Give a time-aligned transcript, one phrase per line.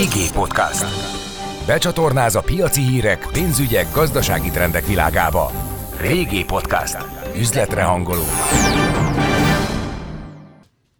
[0.00, 0.84] BG Podcast.
[1.66, 5.50] Becsatornáz a piaci hírek, pénzügyek, gazdasági trendek világába.
[6.00, 6.98] Régi Podcast.
[7.36, 8.22] Üzletre hangoló.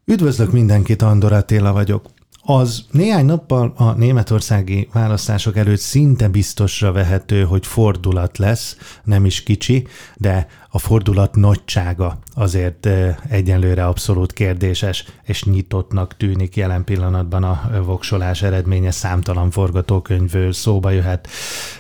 [0.05, 2.05] Üdvözlök mindenkit, Andor Attila vagyok.
[2.43, 9.43] Az néhány nappal a németországi választások előtt szinte biztosra vehető, hogy fordulat lesz, nem is
[9.43, 9.87] kicsi,
[10.17, 12.89] de a fordulat nagysága azért
[13.29, 21.29] egyenlőre abszolút kérdéses, és nyitottnak tűnik jelen pillanatban a voksolás eredménye számtalan forgatókönyvből szóba jöhet.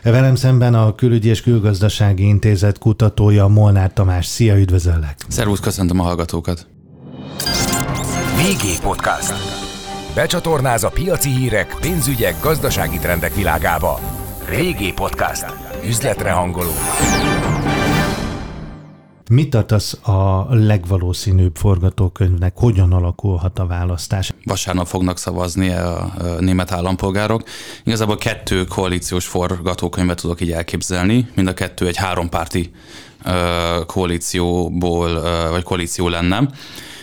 [0.02, 4.26] Velem szemben a Külügyi és Külgazdasági Intézet kutatója Molnár Tamás.
[4.26, 5.16] Szia, üdvözöllek!
[5.28, 6.66] Szervusz, köszöntöm a hallgatókat!
[8.36, 9.68] VG Podcast.
[10.14, 14.00] Becsatornáz a piaci hírek, pénzügyek, gazdasági trendek világába.
[14.48, 15.44] Régi Podcast.
[15.86, 16.70] Üzletre hangoló.
[19.30, 22.52] Mit tartasz a legvalószínűbb forgatókönyvnek?
[22.56, 24.32] Hogyan alakulhat a választás?
[24.44, 27.42] Vasárnap fognak szavazni a német állampolgárok.
[27.84, 31.28] Igazából kettő koalíciós forgatókönyvet tudok így elképzelni.
[31.34, 32.70] Mind a kettő egy hárompárti
[33.86, 36.48] koalícióból, vagy koalíció lenne.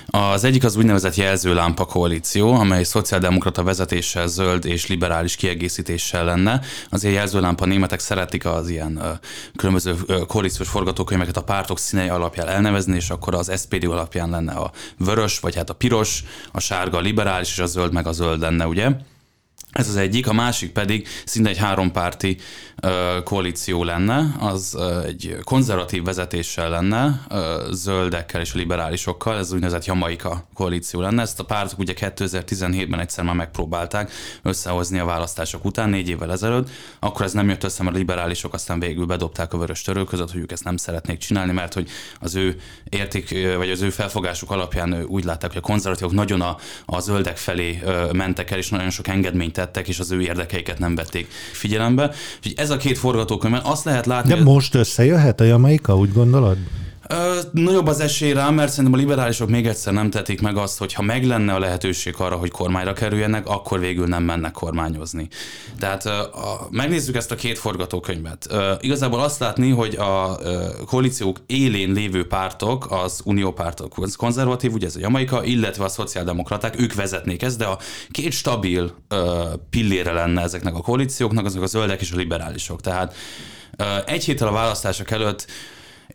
[0.10, 6.62] Az egyik az úgynevezett jelzőlámpa koalíció, amely szociáldemokrata vezetéssel, zöld és liberális kiegészítéssel lenne.
[6.90, 9.20] Azért jelzőlámpa németek szeretik az ilyen
[9.56, 9.96] különböző
[10.28, 15.40] koalíciós forgatókönyveket a pártok színei alapján elnevezni, és akkor az SPD alapján lenne a vörös,
[15.40, 18.68] vagy hát a piros, a sárga a liberális, és a zöld meg a zöld lenne,
[18.68, 18.90] ugye?
[19.72, 22.38] Ez az egyik, a másik pedig szinte egy hárompárti
[23.24, 27.26] koalíció lenne, az egy konzervatív vezetéssel lenne,
[27.72, 31.22] zöldekkel és liberálisokkal, ez úgynevezett Jamaika koalíció lenne.
[31.22, 34.12] Ezt a pártok ugye 2017-ben egyszer már megpróbálták
[34.42, 38.54] összehozni a választások után, négy évvel ezelőtt, akkor ez nem jött össze, mert a liberálisok
[38.54, 41.90] aztán végül bedobták a vörös törő között, hogy ők ezt nem szeretnék csinálni, mert hogy
[42.20, 46.58] az ő érték, vagy az ő felfogásuk alapján úgy látták, hogy a konzervatívok nagyon a,
[46.86, 50.96] a zöldek felé mentek el, és nagyon sok engedményt tettek, és az ő érdekeiket nem
[50.96, 52.12] vették figyelembe.
[52.38, 54.34] Úgyhogy ez a két forgatókönyv, azt lehet látni...
[54.34, 56.58] De most összejöhet a Jamaika, úgy gondolod?
[57.10, 60.78] Ö, nagyobb az esély rá, mert szerintem a liberálisok még egyszer nem tetik meg azt,
[60.78, 65.28] hogy ha meg lenne a lehetőség arra, hogy kormányra kerüljenek, akkor végül nem mennek kormányozni.
[65.80, 68.48] Tehát ö, a, megnézzük ezt a két forgatókönyvet.
[68.50, 74.74] Ö, igazából azt látni, hogy a ö, koalíciók élén lévő pártok, az uniópártok, az konzervatív,
[74.74, 77.80] ugye ez a Jamaika, illetve a szociáldemokraták, ők vezetnék ezt, de a
[78.12, 82.82] két stabil ö, pillére lenne ezeknek a koalícióknak, azok a zöldek és a liberálisok.
[82.82, 83.16] Tehát
[83.78, 85.48] ö, egy héttel a választások előtt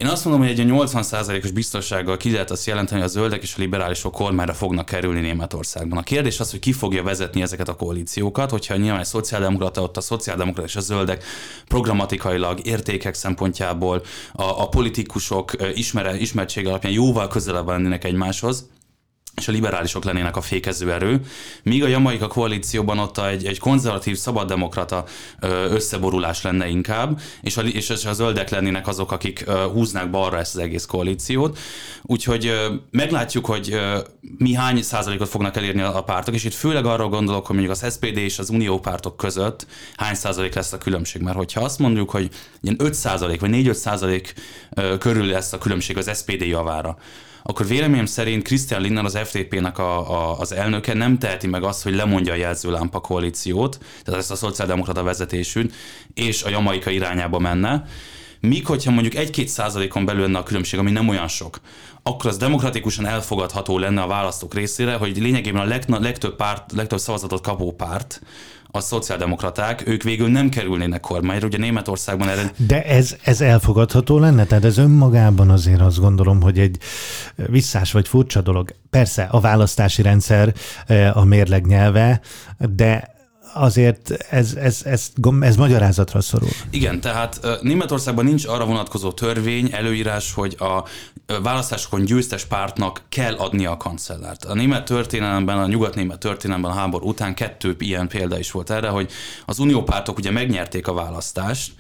[0.03, 3.55] én azt mondom, hogy egy 80%-os biztonsággal ki lehet azt jelenteni, hogy a zöldek és
[3.57, 5.99] a liberálisok kormányra fognak kerülni Németországban.
[5.99, 9.97] A kérdés az, hogy ki fogja vezetni ezeket a koalíciókat, hogyha nyilván egy szociáldemokrata, ott
[9.97, 11.25] a szociáldemokrata és a zöldek
[11.69, 14.03] programatikailag, értékek szempontjából,
[14.33, 18.67] a, a politikusok ismere, ismertség alapján jóval közelebb lennének egymáshoz,
[19.37, 21.21] és a liberálisok lennének a fékező erő,
[21.63, 25.05] míg a jamaika koalícióban ott egy, egy konzervatív, szabaddemokrata
[25.71, 30.61] összeborulás lenne inkább, és a, és a zöldek lennének azok, akik húznák balra ezt az
[30.61, 31.59] egész koalíciót.
[32.03, 32.53] Úgyhogy
[32.91, 33.81] meglátjuk, hogy
[34.39, 37.93] mi hány százalékot fognak elérni a pártok, és itt főleg arra gondolok, hogy mondjuk az
[37.95, 39.67] SPD és az unió pártok között
[39.97, 41.23] hány százalék lesz a különbség.
[41.23, 42.29] Mert hogyha azt mondjuk, hogy
[42.61, 44.35] ilyen 5 százalék vagy 4-5 százalék
[44.99, 46.97] körül lesz a különbség az SPD javára,
[47.43, 51.83] akkor véleményem szerint Christian Lindner, az FDP-nek a, a, az elnöke nem teheti meg azt,
[51.83, 55.75] hogy lemondja a jelzőlámpa koalíciót, tehát ezt a szociáldemokrata vezetésűt,
[56.15, 57.85] és a jamaika irányába menne.
[58.41, 61.61] Míg hogyha mondjuk 1-2 százalékon belül lenne a különbség, ami nem olyan sok,
[62.03, 66.99] akkor az demokratikusan elfogadható lenne a választók részére, hogy lényegében a leg, legtöbb, párt, legtöbb
[66.99, 68.21] szavazatot kapó párt
[68.75, 71.47] a szociáldemokraták, ők végül nem kerülnének kormányra.
[71.47, 72.53] Ugye Németországban erre...
[72.57, 74.45] De ez, ez elfogadható lenne?
[74.45, 76.79] Tehát ez önmagában azért azt gondolom, hogy egy
[77.35, 78.75] visszás vagy furcsa dolog.
[78.91, 80.55] Persze a választási rendszer
[80.87, 82.21] eh, a mérleg nyelve,
[82.59, 83.15] de
[83.53, 86.49] azért ez, ez, ez, ez magyarázatra szorul.
[86.71, 90.85] Igen, tehát Németországban nincs arra vonatkozó törvény, előírás, hogy a
[91.43, 94.45] választásokon győztes pártnak kell adnia a kancellárt.
[94.45, 98.89] A német történelemben, a nyugat-német történelemben a háború után kettő ilyen példa is volt erre,
[98.89, 99.11] hogy
[99.47, 101.73] az uniópártok ugye megnyerték a választást,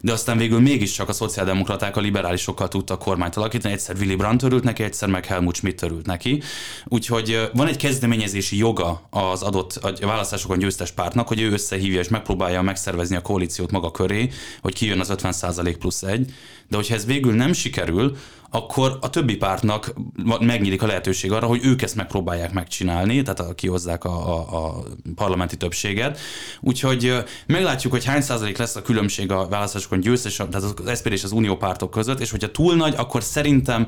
[0.00, 4.64] de aztán végül mégiscsak a szociáldemokraták a liberálisokkal tudtak kormányt alakítani, egyszer Willy Brandt örült
[4.64, 6.42] neki, egyszer meg Helmut Schmidt örült neki.
[6.84, 12.08] Úgyhogy van egy kezdeményezési joga az adott a választásokon győztes pártnak, hogy ő összehívja és
[12.08, 14.30] megpróbálja megszervezni a koalíciót maga köré,
[14.62, 16.32] hogy kijön az 50% plusz egy,
[16.68, 18.16] de hogyha ez végül nem sikerül,
[18.50, 19.94] akkor a többi pártnak
[20.40, 24.82] megnyílik a lehetőség arra, hogy ők ezt megpróbálják megcsinálni, tehát kihozzák a, a, a
[25.14, 26.18] parlamenti többséget.
[26.60, 27.14] Úgyhogy
[27.46, 31.32] meglátjuk, hogy hány százalék lesz a különbség a választásokon győztes, tehát az SPD és az
[31.32, 33.86] unió pártok között, és hogyha túl nagy, akkor szerintem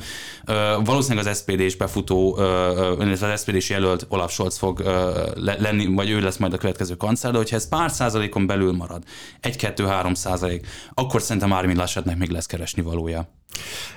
[0.84, 2.36] valószínűleg az SPD és befutó,
[3.00, 4.80] illetve az SPD és jelölt Olaf Scholz fog
[5.34, 9.02] lenni, vagy ő lesz majd a következő kancellár, de hogyha ez pár százalékon belül marad,
[9.42, 13.39] 1-2-3 százalék, akkor szerintem Armin Laschetnek még lesz keresni valója.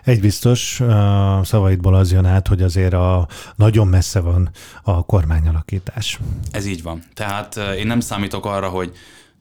[0.03, 4.49] Egy biztos, a szavaidból az jön át, hogy azért a, nagyon messze van
[4.83, 6.19] a kormányalakítás.
[6.51, 7.03] Ez így van.
[7.13, 8.91] Tehát én nem számítok arra, hogy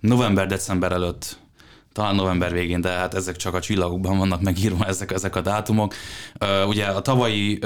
[0.00, 1.40] november-december előtt
[1.92, 5.94] talán november végén, de hát ezek csak a csillagokban vannak megírva ezek, ezek a dátumok.
[6.66, 7.58] ugye a tavalyi,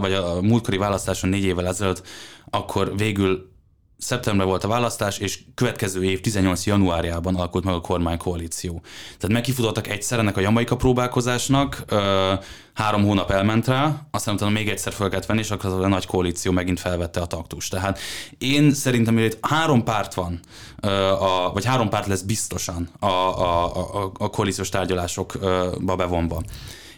[0.00, 2.02] vagy a múltkori választáson négy évvel ezelőtt,
[2.50, 3.54] akkor végül
[3.98, 6.66] szeptemberben volt a választás, és következő év 18.
[6.66, 8.80] januárjában alakult meg a kormánykoalíció.
[9.04, 12.32] Tehát megkifutottak egyszer ennek a jamaika próbálkozásnak, ö,
[12.74, 15.88] három hónap elment rá, aztán utána még egyszer fel kellett venni, és akkor az a
[15.88, 17.70] nagy koalíció megint felvette a taktust.
[17.70, 17.98] Tehát
[18.38, 20.40] én szerintem, hogy itt három párt van,
[20.80, 26.42] ö, a, vagy három párt lesz biztosan a, a, a, a koalíciós tárgyalásokba bevonva.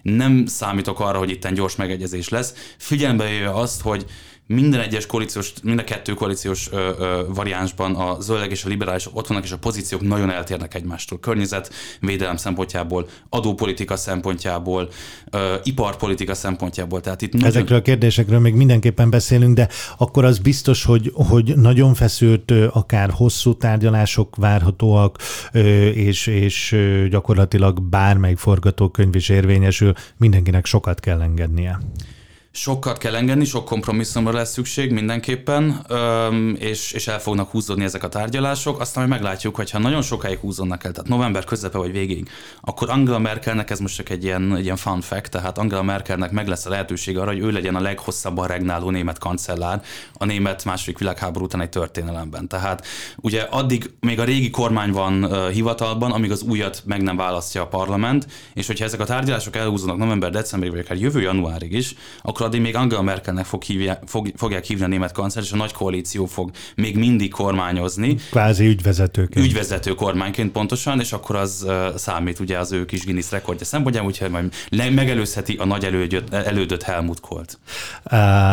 [0.02, 2.54] Nem számítok arra, hogy itt gyors megegyezés lesz.
[2.78, 4.06] Figyelembe jöjjön azt, hogy
[4.50, 9.16] minden egyes koalíciós, mind a kettő koalíciós ö, ö, variánsban a zöldek és a liberálisok
[9.16, 11.18] ott vannak, és a pozíciók nagyon eltérnek egymástól.
[11.20, 14.88] Környezetvédelem szempontjából, adópolitika szempontjából,
[15.30, 17.00] ö, iparpolitika szempontjából.
[17.00, 17.48] Tehát itt nagyon...
[17.48, 19.68] Ezekről a kérdésekről még mindenképpen beszélünk, de
[19.98, 25.18] akkor az biztos, hogy, hogy nagyon feszült, akár hosszú tárgyalások várhatóak,
[25.94, 26.76] és, és
[27.10, 31.78] gyakorlatilag bármely forgatókönyv is érvényesül, mindenkinek sokat kell engednie.
[32.60, 35.86] Sokat kell engedni, sok kompromisszumra lesz szükség mindenképpen,
[36.58, 38.80] és, és el fognak húzódni ezek a tárgyalások.
[38.80, 42.28] Aztán majd meglátjuk, hogy ha nagyon sokáig húzódnak el, tehát november közepe vagy végig,
[42.60, 46.30] akkor Angela Merkelnek, ez most csak egy ilyen, egy ilyen fun fact, tehát Angela Merkelnek
[46.30, 49.82] meg lesz a lehetőség arra, hogy ő legyen a leghosszabban regnáló német kancellár
[50.12, 52.48] a német második világháború után egy történelemben.
[52.48, 57.62] Tehát ugye addig még a régi kormány van hivatalban, amíg az újat meg nem választja
[57.62, 61.94] a parlament, és hogyha ezek a tárgyalások elhúzódnak november, decemberig, vagy akár jövő januárig is,
[62.22, 65.56] akkor addig még Angela Merkelnek fog hívja, fog, fogják hívni a német kancellár, és a
[65.56, 68.14] nagy koalíció fog még mindig kormányozni.
[68.30, 69.46] Kvázi ügyvezetőként.
[69.46, 71.66] Ügyvezető kormányként pontosan, és akkor az
[71.96, 74.52] számít ugye az ő kis Guinness rekordja szempontjából, úgyhogy majd
[74.94, 77.58] megelőzheti a nagy elődöt, elődöt Helmut Kolt.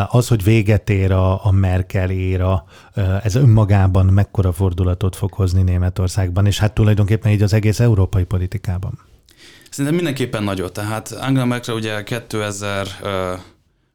[0.09, 2.65] Az, hogy véget ér a, a Merkel éra,
[3.23, 8.99] ez önmagában mekkora fordulatot fog hozni Németországban, és hát tulajdonképpen így az egész európai politikában.
[9.75, 10.73] Szerintem mindenképpen nagyot.
[10.73, 12.87] Tehát Angela Merkel ugye 2000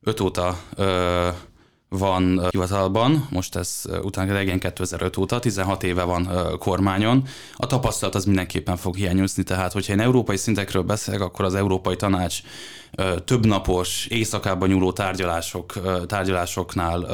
[0.02, 1.28] 5 óta ö,
[1.88, 7.24] van hivatalban, most ez utána regén 2005 óta, 16 éve van kormányon.
[7.56, 11.96] A tapasztalat az mindenképpen fog hiányozni, tehát hogyha én európai szintekről beszélek, akkor az Európai
[11.96, 12.40] Tanács
[13.24, 15.72] többnapos, éjszakában nyúló tárgyalások,
[16.06, 17.06] tárgyalásoknál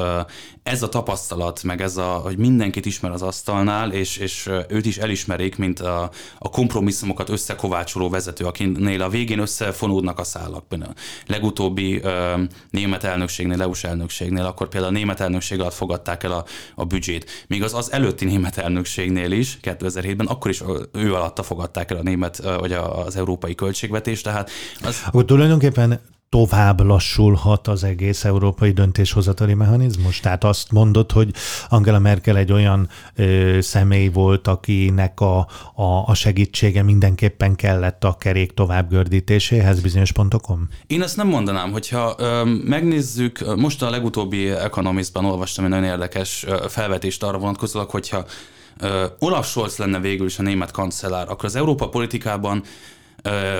[0.66, 4.96] ez a tapasztalat, meg ez a, hogy mindenkit ismer az asztalnál, és, és őt is
[4.96, 10.64] elismerik, mint a, a kompromisszumokat összekovácsoló vezető, akinél a végén összefonódnak a szálak.
[10.70, 10.76] A
[11.26, 12.02] legutóbbi
[12.70, 16.44] német elnökségnél, EU-s elnökségnél, akkor például a német elnökség alatt fogadták el a,
[16.74, 17.44] a büdzsét.
[17.46, 20.62] Még az az előtti német elnökségnél is, 2007-ben, akkor is
[20.92, 24.50] ő alatta fogadták el a német, vagy az európai költségvetést, tehát
[24.82, 25.02] az...
[25.06, 25.65] Akkor tulajdonképpen
[26.28, 30.20] tovább lassulhat az egész európai döntéshozatali mechanizmus?
[30.20, 31.30] Tehát azt mondod, hogy
[31.68, 35.38] Angela Merkel egy olyan ö, személy volt, akinek a,
[35.74, 40.68] a, a segítsége mindenképpen kellett a kerék továbbgördítéséhez bizonyos pontokon?
[40.86, 46.46] Én ezt nem mondanám, hogyha ö, megnézzük, most a legutóbbi Economistban olvastam egy nagyon érdekes
[46.68, 48.24] felvetést arra vonatkozólag, hogyha
[49.18, 52.62] Olaf Scholz lenne végül is a német kancellár, akkor az Európa politikában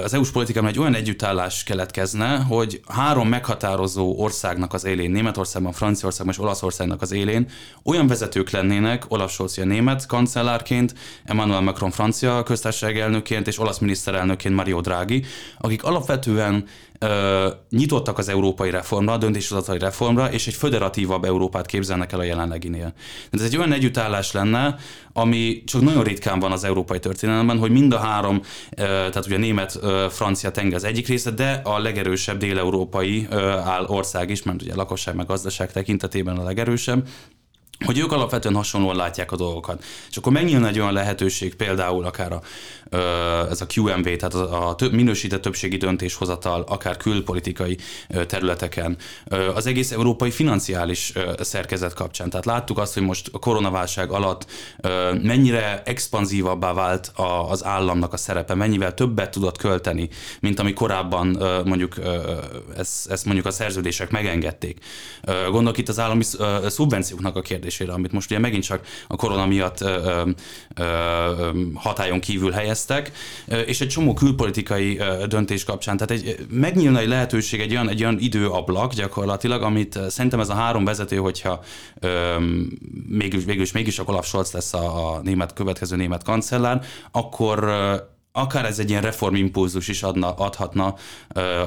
[0.03, 6.35] az EU-s politikában egy olyan együttállás keletkezne, hogy három meghatározó országnak az élén, Németországban, Franciaországban
[6.35, 7.49] és Olaszországnak az élén
[7.85, 10.95] olyan vezetők lennének, Olaf Scholz a német kancellárként,
[11.25, 15.25] Emmanuel Macron francia köztársaság elnökként és olasz miniszterelnökként Mario Draghi,
[15.59, 16.65] akik alapvetően
[16.99, 22.23] ö, nyitottak az európai reformra, a döntéshozatai reformra, és egy föderatívabb Európát képzelnek el a
[22.23, 22.93] jelenleginél.
[23.31, 24.77] Ez egy olyan együttállás lenne,
[25.13, 28.43] ami csak nagyon ritkán van az európai történelemben, hogy mind a három,
[28.77, 33.27] ö, tehát ugye német, ö, francia tenger az egyik része, de a legerősebb déleurópai
[33.65, 37.07] áll ország is, mert ugye lakosság meg gazdaság tekintetében a legerősebb,
[37.85, 39.85] hogy ők alapvetően hasonlóan látják a dolgokat.
[40.11, 42.43] És akkor megnyílna egy olyan lehetőség, például akár a,
[43.51, 47.79] ez a QMV, tehát a, több, minősített többségi döntéshozatal, akár külpolitikai
[48.27, 48.97] területeken,
[49.55, 52.31] az egész európai financiális szerkezet kapcsán.
[52.31, 54.47] Tehát láttuk azt, hogy most a koronaválság alatt
[55.23, 57.13] mennyire expanzívabbá vált
[57.49, 60.09] az államnak a szerepe, mennyivel többet tudott költeni,
[60.41, 61.95] mint ami korábban mondjuk
[62.77, 64.79] ezt, mondjuk a szerződések megengedték.
[65.51, 66.23] Gondolok itt az állami
[66.67, 69.85] szubvencióknak a kérdés kérdésére, amit most ugye megint csak a korona miatt
[71.75, 73.13] hatályon kívül helyeztek,
[73.67, 75.97] és egy csomó külpolitikai döntés kapcsán.
[75.97, 80.55] Tehát egy, megnyílna egy lehetőség, egy olyan, egy olyan időablak gyakorlatilag, amit szerintem ez a
[80.55, 81.63] három vezető, hogyha
[82.01, 82.37] ö,
[83.09, 87.71] mégis, mégis, mégis a Olaf Scholz lesz a, a német, következő német kancellár, akkor
[88.33, 90.95] akár ez egy ilyen reformimpulzus is adna, adhatna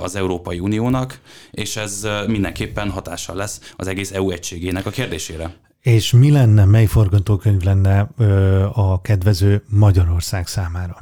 [0.01, 1.19] az Európai Uniónak,
[1.51, 5.55] és ez mindenképpen hatással lesz az egész EU egységének a kérdésére.
[5.81, 10.98] És mi lenne, mely forgatókönyv lenne ö, a kedvező Magyarország számára?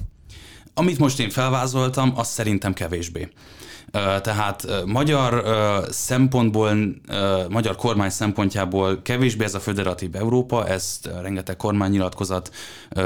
[0.73, 3.29] Amit most én felvázoltam, az szerintem kevésbé.
[3.91, 5.43] Tehát magyar
[5.89, 6.77] szempontból,
[7.49, 12.51] magyar kormány szempontjából kevésbé ez a föderatív Európa, ezt rengeteg kormánynyilatkozat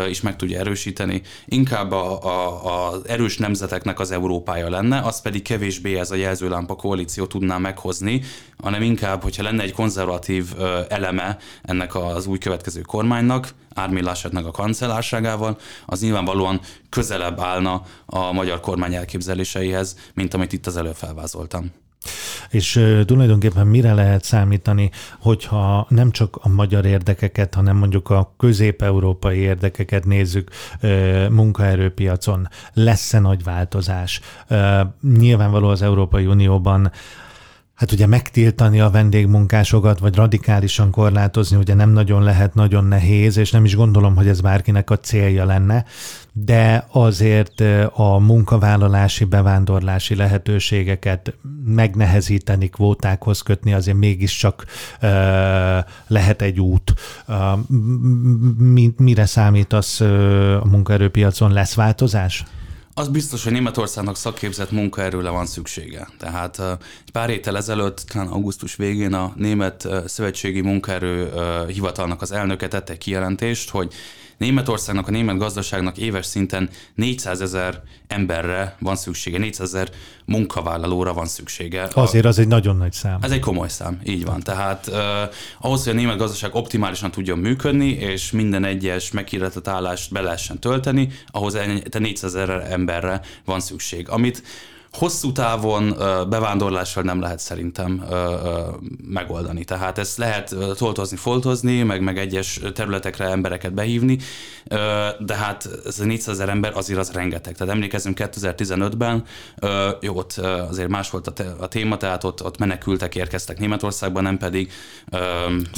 [0.09, 1.21] is meg tudja erősíteni.
[1.45, 7.57] Inkább az erős nemzeteknek az Európája lenne, az pedig kevésbé ez a jelzőlámpa koalíció tudná
[7.57, 8.21] meghozni,
[8.57, 10.45] hanem inkább, hogyha lenne egy konzervatív
[10.87, 18.31] eleme ennek az új következő kormánynak, Ármi Lassetnek a kancellárságával, az nyilvánvalóan közelebb állna a
[18.31, 21.71] magyar kormány elképzeléseihez, mint amit itt az előbb felvázoltam.
[22.49, 22.71] És
[23.05, 30.05] tulajdonképpen mire lehet számítani, hogyha nem csak a magyar érdekeket, hanem mondjuk a közép-európai érdekeket
[30.05, 30.49] nézzük
[31.29, 34.21] munkaerőpiacon, lesz-e nagy változás?
[35.17, 36.91] Nyilvánvaló az Európai Unióban
[37.81, 43.51] Hát ugye megtiltani a vendégmunkásokat, vagy radikálisan korlátozni, ugye nem nagyon lehet, nagyon nehéz, és
[43.51, 45.85] nem is gondolom, hogy ez bárkinek a célja lenne,
[46.33, 47.61] de azért
[47.93, 51.33] a munkavállalási, bevándorlási lehetőségeket
[51.65, 55.09] megnehezíteni, kvótákhoz kötni, azért mégiscsak uh,
[56.07, 56.93] lehet egy út.
[57.27, 57.59] Uh,
[58.97, 60.07] mire számítasz uh,
[60.61, 61.51] a munkaerőpiacon?
[61.51, 62.43] Lesz változás?
[62.93, 66.07] Az biztos, hogy Németországnak szakképzett munkaerőre van szüksége.
[66.19, 66.59] Tehát
[67.05, 71.31] egy pár héttel ezelőtt, talán augusztus végén a Német Szövetségi Munkaerő
[71.67, 73.93] Hivatalnak az elnöke tette egy kijelentést, hogy
[74.41, 79.89] Németországnak, a német gazdaságnak éves szinten 400 ezer emberre van szüksége, 400 ezer
[80.25, 81.87] munkavállalóra van szüksége.
[81.93, 83.17] Azért az egy nagyon nagy szám.
[83.21, 84.39] Ez egy komoly szám, így van.
[84.39, 84.95] Tehát uh,
[85.59, 90.59] ahhoz, hogy a német gazdaság optimálisan tudjon működni, és minden egyes meghirdetett állást be lehessen
[90.59, 91.57] tölteni, ahhoz
[91.99, 94.09] 400 ezer emberre van szükség.
[94.09, 94.43] Amit
[94.91, 95.95] hosszú távon
[96.29, 98.03] bevándorlással nem lehet szerintem
[99.07, 99.63] megoldani.
[99.63, 104.17] Tehát ezt lehet toltozni, foltozni, meg, meg egyes területekre embereket behívni,
[105.19, 107.55] de hát ez a 400 ezer ember azért az rengeteg.
[107.55, 109.23] Tehát emlékezzünk 2015-ben,
[110.01, 110.37] jó, ott
[110.69, 111.27] azért más volt
[111.59, 114.71] a, téma, tehát ott, ott menekültek érkeztek Németországba, nem pedig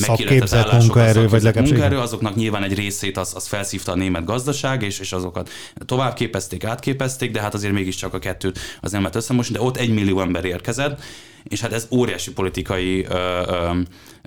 [0.07, 4.81] meghirdetett munkaerő, vagy legalább munkaerő, azoknak nyilván egy részét az, az felszívta a német gazdaság,
[4.81, 5.49] és, és azokat
[5.85, 9.77] tovább képezték, átképezték, de hát azért mégiscsak a kettőt az nem lehet összemosni, de ott
[9.77, 11.01] egy millió ember érkezett,
[11.43, 13.41] és hát ez óriási politikai ö,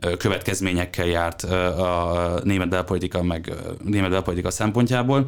[0.00, 3.52] ö, következményekkel járt a német belpolitika, meg
[3.84, 5.26] német belpolitika szempontjából.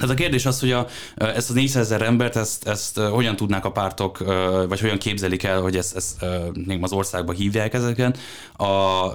[0.00, 3.64] Tehát a kérdés az, hogy a, ezt az 400 ezer embert, ezt, ezt hogyan tudnák
[3.64, 4.18] a pártok,
[4.68, 6.24] vagy hogyan képzelik el, hogy ezt, ezt
[6.66, 8.14] még az országba hívják ezeken.
[8.56, 9.10] A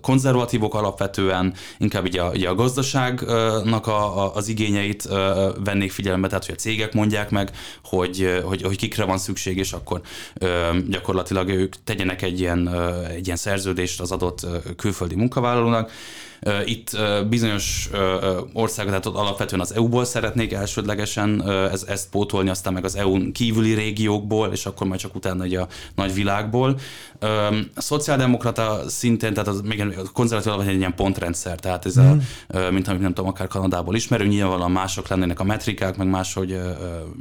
[0.00, 5.08] konzervatívok alapvetően inkább ugye a, ugye a gazdaságnak a, a, az igényeit
[5.64, 7.50] vennék figyelembe, tehát hogy a cégek mondják meg,
[7.84, 10.00] hogy, hogy, hogy kikre van szükség, és akkor
[10.88, 12.68] gyakorlatilag ők tegyenek egy ilyen,
[13.08, 14.46] egy ilyen szerződést az adott
[14.76, 15.90] külföldi munkavállalónak,
[16.64, 16.96] itt
[17.28, 17.90] bizonyos
[18.52, 23.74] országok, tehát alapvetően az EU-ból szeretnék elsődlegesen ez, ezt pótolni, aztán meg az EU-n kívüli
[23.74, 26.78] régiókból, és akkor majd csak utána egy a nagy világból.
[27.74, 32.02] A szociáldemokrata szintén, tehát az még a konzervatív vagy egy ilyen pontrendszer, tehát ez mm.
[32.02, 32.14] a,
[32.48, 32.72] mhm.
[32.72, 36.60] mint amit nem tudom, akár Kanadából ismerünk, nyilvánvalóan mások lennének a metrikák, meg máshogy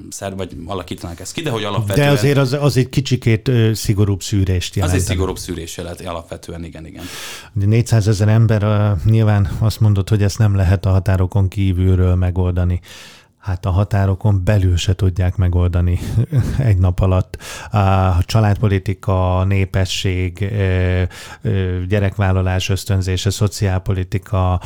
[0.09, 2.07] szer, vagy alakítanák ezt ki, de hogy alapvetően...
[2.07, 4.95] De azért az, az egy kicsikét szigorúbb szűrést jelent.
[4.95, 7.03] Az egy szigorúbb szűrés jelent, alapvetően, igen, igen.
[7.53, 8.63] 400 ezer ember
[9.11, 12.79] nyilván azt mondod, hogy ezt nem lehet a határokon kívülről megoldani.
[13.37, 15.99] Hát a határokon belül se tudják megoldani
[16.57, 17.37] egy nap alatt.
[17.71, 20.53] A családpolitika, népesség,
[21.87, 24.61] gyerekvállalás ösztönzése, szociálpolitika,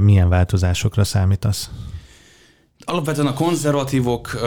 [0.00, 1.70] milyen változásokra számítasz?
[2.86, 4.42] Alapvetően a konzervatívok uh,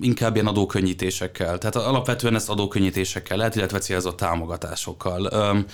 [0.00, 5.28] inkább ilyen adókönnyítésekkel, tehát alapvetően ezt adókönnyítésekkel lehet, illetve célzott támogatásokkal.
[5.32, 5.64] Um,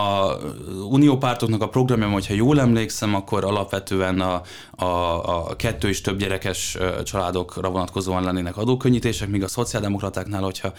[0.00, 0.34] a
[0.90, 4.86] uniópártoknak a programja, hogyha jól emlékszem, akkor alapvetően a, a,
[5.48, 10.72] a kettő és több gyerekes családokra vonatkozóan lennének adókönnyítések, míg a szociáldemokratáknál, hogyha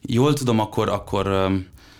[0.00, 1.50] jól tudom, akkor, akkor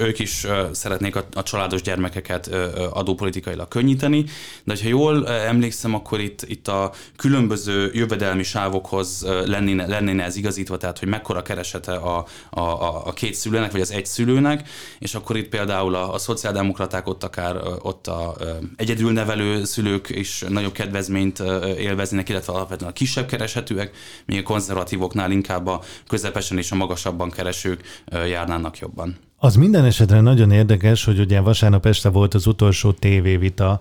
[0.01, 2.47] ők is szeretnék a, a családos gyermekeket
[2.91, 4.25] adópolitikailag könnyíteni,
[4.65, 10.77] de ha jól emlékszem, akkor itt, itt a különböző jövedelmi sávokhoz lennéne, lennéne ez igazítva,
[10.77, 12.61] tehát hogy mekkora keresete a, a,
[13.07, 17.25] a két szülőnek, vagy az egy szülőnek, és akkor itt például a, a szociáldemokraták ott
[17.25, 18.37] akár ott a
[18.77, 21.43] egyedülnevelő szülők is nagyobb kedvezményt
[21.79, 27.31] élveznének, illetve alapvetően a kisebb keresetűek, míg a konzervatívoknál inkább a közepesen és a magasabban
[27.31, 29.30] keresők járnának jobban.
[29.43, 33.81] Az minden esetre nagyon érdekes, hogy ugye vasárnap este volt az utolsó tévévita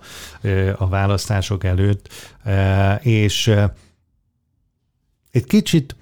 [0.76, 2.08] a választások előtt,
[3.00, 3.54] és
[5.30, 5.96] egy kicsit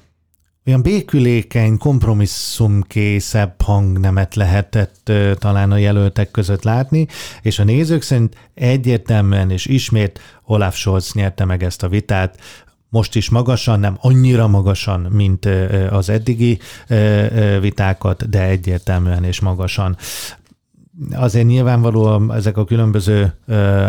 [0.66, 7.06] olyan békülékeny, kompromisszumkészebb hangnemet lehetett talán a jelöltek között látni,
[7.42, 12.38] és a nézők szerint egyértelműen és ismét Olaf Scholz nyerte meg ezt a vitát,
[12.88, 15.48] most is magasan, nem annyira magasan, mint
[15.90, 16.58] az eddigi
[17.60, 19.96] vitákat, de egyértelműen és magasan.
[21.12, 23.34] Azért nyilvánvalóan ezek a különböző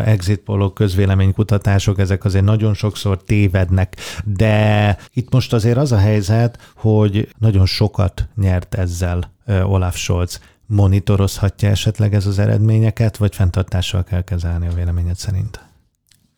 [0.05, 6.71] exit polok, közvéleménykutatások, ezek azért nagyon sokszor tévednek, de itt most azért az a helyzet,
[6.75, 9.31] hogy nagyon sokat nyert ezzel
[9.63, 10.39] Olaf Scholz.
[10.65, 15.68] Monitorozhatja esetleg ez az eredményeket, vagy fenntartással kell kezelni a véleményed szerint?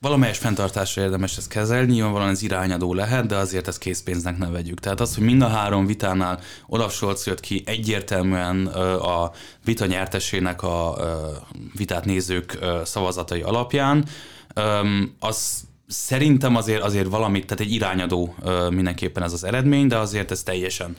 [0.02, 4.80] Valamelyes fenntartásra érdemes ezt kezelni, nyilvánvalóan ez irányadó lehet, de azért ezt készpénznek ne vegyük.
[4.80, 8.66] Tehát az, hogy mind a három vitánál Olaf Scholz jött ki egyértelműen
[8.98, 9.32] a
[9.64, 10.98] vita nyertesének a
[11.76, 14.06] vitát nézők szavazatai alapján,
[15.20, 18.36] az Szerintem azért, azért valamit, tehát egy irányadó
[18.70, 20.96] mindenképpen ez az eredmény, de azért ezt teljesen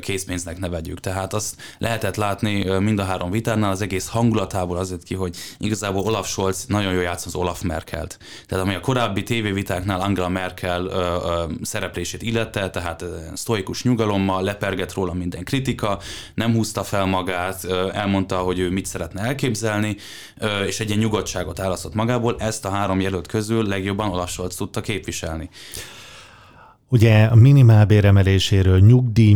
[0.00, 1.00] készpénznek ne vegyük.
[1.00, 6.02] Tehát azt lehetett látni mind a három vitánál, az egész hangulatából azért ki, hogy igazából
[6.02, 8.18] Olaf Scholz nagyon jól játszott az Olaf Merkelt.
[8.46, 10.88] Tehát ami a korábbi tévévitáknál Angela Merkel
[11.62, 15.98] szereplését illette, tehát sztoikus nyugalommal, lepergett róla minden kritika,
[16.34, 19.96] nem húzta fel magát, elmondta, hogy ő mit szeretne elképzelni,
[20.66, 22.36] és egy ilyen nyugodtságot választott magából.
[22.38, 25.50] Ezt a három jelölt közül legjobban Olaf tudta képviselni.
[26.92, 29.32] Ugye a minimálbér emeléséről, nyugdíj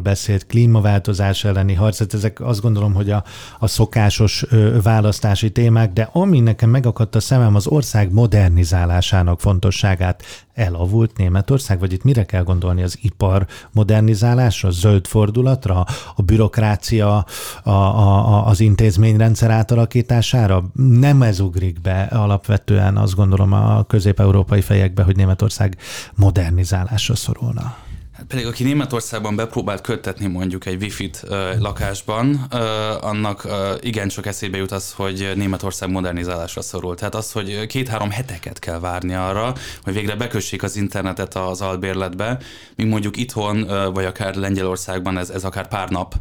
[0.00, 3.24] beszélt, klímaváltozás elleni harc, hát ezek azt gondolom, hogy a,
[3.58, 4.44] a szokásos
[4.82, 10.22] választási témák, de ami nekem megakadt a szemem, az ország modernizálásának fontosságát
[10.58, 15.86] elavult Németország, vagy itt mire kell gondolni az ipar modernizálásra, zöld fordulatra,
[16.16, 17.26] a bürokrácia,
[17.62, 20.64] a, a, az intézményrendszer átalakítására?
[20.74, 25.76] Nem ez ugrik be alapvetően, azt gondolom a közép-európai fejekbe, hogy Németország
[26.14, 27.76] modernizálásra szorulna.
[28.18, 32.60] Hát pedig aki Németországban bepróbált köttetni mondjuk egy wifi-t uh, lakásban, uh,
[33.04, 36.94] annak uh, igencsak eszébe jut az, hogy Németország modernizálásra szorul.
[36.94, 42.38] Tehát az, hogy két-három heteket kell várni arra, hogy végre bekössék az internetet az albérletbe,
[42.76, 46.14] míg mondjuk itthon, uh, vagy akár Lengyelországban ez, ez akár pár nap,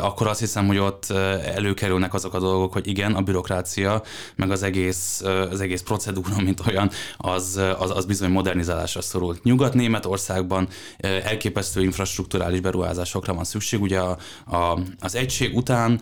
[0.00, 1.10] akkor azt hiszem, hogy ott
[1.54, 4.02] előkerülnek azok a dolgok, hogy igen, a bürokrácia,
[4.36, 9.42] meg az egész, az egész procedúra, mint olyan, az, az, az bizony modernizálásra szorult.
[9.42, 13.80] Nyugat-Németországban elképesztő infrastruktúrális beruházásokra van szükség.
[13.80, 16.00] Ugye a, a, az egység után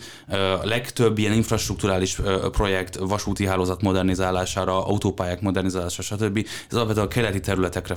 [0.62, 6.46] a legtöbb ilyen infrastruktúrális projekt vasúti hálózat modernizálására, autópályák modernizálására, stb.
[6.70, 7.96] Ez alapvetően a keleti területekre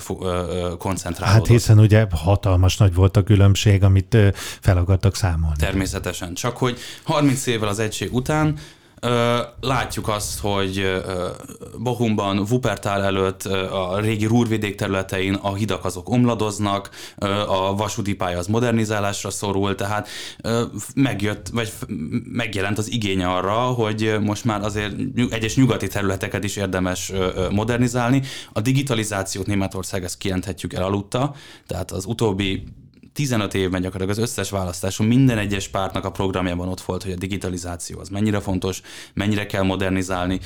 [0.77, 1.47] koncentrálódott.
[1.47, 4.17] Hát hiszen ugye hatalmas nagy volt a különbség, amit
[4.61, 6.33] fel akartak számolni természetesen.
[6.33, 8.57] Csak hogy 30 évvel az egység után
[9.61, 11.01] Látjuk azt, hogy
[11.77, 16.89] Bochumban, Wuppertal előtt, a régi Rúrvidék területein a hidak azok omladoznak,
[17.47, 20.07] a vasúti pálya az modernizálásra szorul, tehát
[20.95, 21.71] megjött, vagy
[22.23, 24.95] megjelent az igény arra, hogy most már azért
[25.29, 27.11] egyes nyugati területeket is érdemes
[27.51, 28.21] modernizálni.
[28.53, 31.35] A digitalizációt Németország ezt kijelenthetjük elaludta,
[31.67, 32.63] tehát az utóbbi
[33.17, 37.15] 15 évben gyakorlatilag az összes választáson minden egyes pártnak a programjában ott volt, hogy a
[37.15, 38.81] digitalizáció az mennyire fontos,
[39.13, 40.39] mennyire kell modernizálni,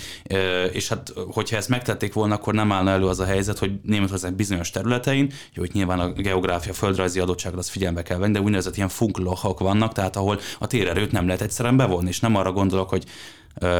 [0.71, 4.33] és hát hogyha ezt megtették volna, akkor nem állna elő az a helyzet, hogy Németország
[4.33, 8.75] bizonyos területein, jó, hogy nyilván a geográfia, földrajzi adottságot az figyelembe kell venni, de úgynevezett
[8.75, 12.89] ilyen funklohok vannak, tehát ahol a térerőt nem lehet egyszerűen bevonni, és nem arra gondolok,
[12.89, 13.05] hogy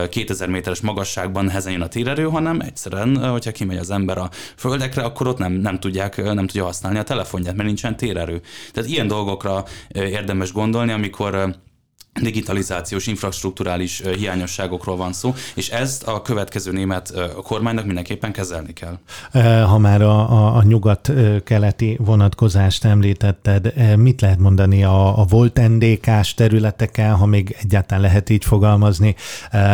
[0.09, 5.03] 2000 méteres magasságban nehezen jön a térerő, hanem egyszerűen, hogyha kimegy az ember a földekre,
[5.03, 8.41] akkor ott nem, nem, tudják, nem tudja használni a telefonját, mert nincsen térerő.
[8.71, 11.55] Tehát ilyen dolgokra érdemes gondolni, amikor
[12.21, 18.97] digitalizációs, infrastruktúrális hiányosságokról van szó, és ezt a következő német kormánynak mindenképpen kezelni kell.
[19.63, 26.33] Ha már a, a, a nyugat-keleti vonatkozást említetted, mit lehet mondani a, a volt NDK-s
[26.33, 29.15] területeken, ha még egyáltalán lehet így fogalmazni,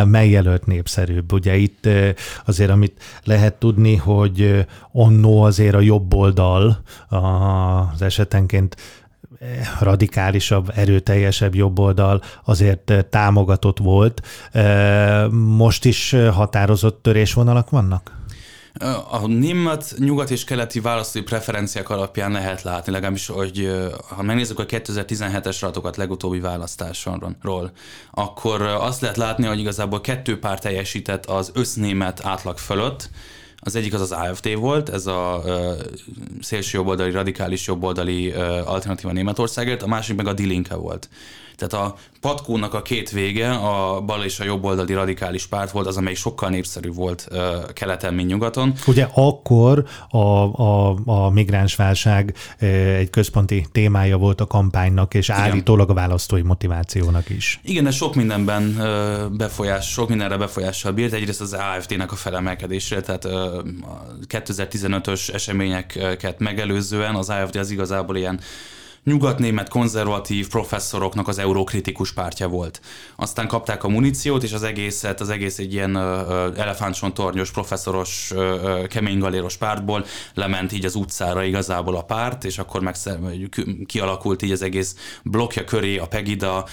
[0.05, 1.31] mely jelölt népszerűbb?
[1.31, 1.89] Ugye itt
[2.45, 8.75] azért, amit lehet tudni, hogy onnó azért a jobb oldal az esetenként
[9.79, 14.21] radikálisabb, erőteljesebb jobboldal azért eh, támogatott volt.
[14.51, 18.15] Eh, most is határozott törésvonalak vannak?
[19.09, 24.59] A német, nyugat és keleti választói preferenciák alapján lehet látni, legalábbis, hogy eh, ha megnézzük
[24.59, 27.71] a 2017-es adatokat legutóbbi választásonról,
[28.11, 33.09] akkor azt lehet látni, hogy igazából kettő pár teljesített az össznémet átlag fölött,
[33.67, 35.51] az egyik az az AFD volt, ez a uh,
[36.41, 41.09] szélső jobboldali, radikális jobboldali uh, alternatíva Németországért, a másik meg a Dilinke volt.
[41.55, 45.87] Tehát a patkónak a két vége, a bal és a jobb oldali radikális párt volt,
[45.87, 47.37] az, amely sokkal népszerű volt uh,
[47.73, 48.73] keleten, mint nyugaton.
[48.87, 52.35] Ugye akkor a, a, a migránsválság
[52.97, 55.41] egy központi témája volt a kampánynak, és Igen.
[55.41, 57.59] állítólag a választói motivációnak is.
[57.63, 58.81] Igen, ez sok mindenben
[59.37, 61.13] befolyás, sok mindenre befolyással bírt.
[61.13, 63.56] Egyrészt az AFD-nek a felemelkedésre, tehát a
[64.27, 68.39] 2015-ös eseményeket megelőzően az AFD az igazából ilyen
[69.07, 72.81] nyugatnémet konzervatív professzoroknak az eurokritikus pártja volt.
[73.15, 75.97] Aztán kapták a muníciót, és az egészet, az egész egy ilyen
[76.57, 78.33] elefántsontornyos, professzoros,
[78.87, 82.95] keménygaléros pártból lement így az utcára igazából a párt, és akkor meg
[83.85, 86.65] kialakult így az egész blokja köré a Pegida,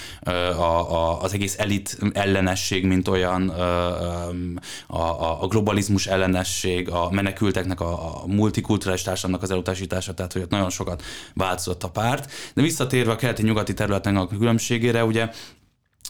[1.21, 3.49] az egész elit ellenesség, mint olyan,
[5.39, 10.69] a globalizmus ellenesség, a menekülteknek, a, a multikulturális társadalomnak az elutasítása, tehát hogy ott nagyon
[10.69, 12.24] sokat változott a párt.
[12.53, 15.29] De visszatérve a keleti-nyugati területen a különbségére, ugye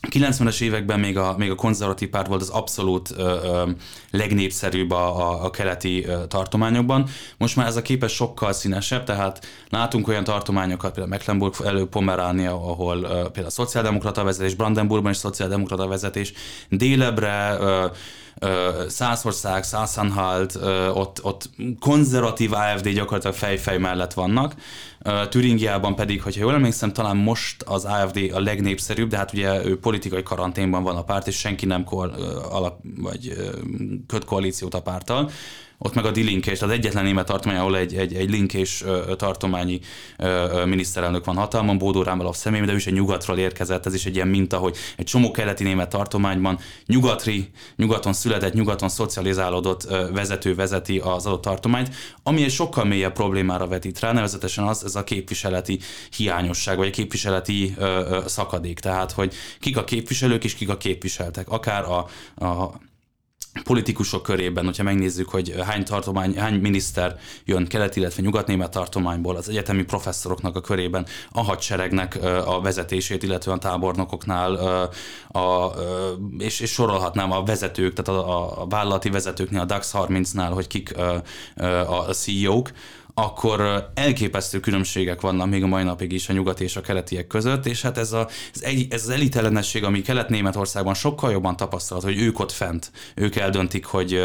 [0.10, 3.70] 90-es években még a, még a konzervatív párt volt az abszolút ö, ö,
[4.12, 7.08] legnépszerűbb a, a, a keleti ö, tartományokban.
[7.38, 12.52] Most már ez a képes sokkal színesebb, tehát látunk olyan tartományokat, például Mecklenburg elő Pomeránia,
[12.52, 16.34] ahol ö, például a szociáldemokrata vezetés, Brandenburgban is szociáldemokrata vezetés,
[16.70, 17.86] délebre ö,
[18.88, 20.56] Szászország, Szászenhalt,
[20.94, 24.56] ott, ott konzervatív AFD gyakorlatilag fejfej mellett vannak.
[25.30, 29.80] Türingiában pedig, hogyha jól emlékszem, talán most az AFD a legnépszerűbb, de hát ugye ő
[29.80, 32.12] politikai karanténban van a párt, és senki nem kor,
[32.50, 33.34] alap, vagy
[34.08, 35.30] köt koalíciót a párttal
[35.78, 38.84] ott meg a dilinkés, az egyetlen német tartomány, ahol egy, egy, egy linkés
[39.16, 39.80] tartományi
[40.66, 44.16] miniszterelnök van hatalmon, Bódó Rámbalov személyében, de ő is egy nyugatról érkezett, ez is egy
[44.16, 49.84] ilyen minta, hogy egy csomó keleti német tartományban nyugatri, nyugaton született, nyugaton szocializálódott
[50.14, 54.96] vezető vezeti az adott tartományt, ami egy sokkal mélyebb problémára vetít rá, nevezetesen az, ez
[54.96, 55.80] a képviseleti
[56.18, 57.76] hiányosság, vagy a képviseleti
[58.26, 61.98] szakadék, tehát hogy kik a képviselők és kik a képviseltek, akár a,
[62.46, 62.72] a
[63.64, 69.50] politikusok körében, hogyha megnézzük, hogy hány tartomány, hány miniszter jön kelet, illetve nyugatnémet tartományból, az
[69.50, 74.56] egyetemi professzoroknak a körében, a hadseregnek a vezetését, illetve a tábornokoknál,
[75.28, 75.74] a,
[76.38, 80.98] és, és sorolhatnám a vezetők, tehát a, a vállalati vezetőknél, a DAX 30-nál, hogy kik
[80.98, 81.22] a,
[81.88, 82.72] a CEO-k,
[83.18, 87.66] akkor elképesztő különbségek vannak még a mai napig is a nyugati és a keletiek között,
[87.66, 92.20] és hát ez, a, ez, egy, ez az elitellenesség, ami Kelet-Németországban sokkal jobban tapasztalhat, hogy
[92.20, 94.22] ők ott fent, ők eldöntik, hogy